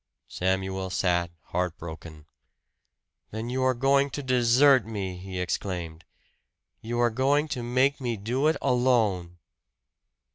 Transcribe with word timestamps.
Samuel 0.29 0.89
sat, 0.89 1.29
heart 1.49 1.77
broken. 1.77 2.25
"Then 3.29 3.51
you 3.51 3.61
are 3.61 3.75
going 3.75 4.09
to 4.09 4.23
desert 4.23 4.83
me!" 4.83 5.17
he 5.17 5.39
exclaimed. 5.39 6.05
"You 6.81 6.97
are 6.99 7.11
going 7.11 7.47
to 7.49 7.61
make 7.61 8.01
me 8.01 8.17
do 8.17 8.47
it 8.47 8.57
alone." 8.63 9.37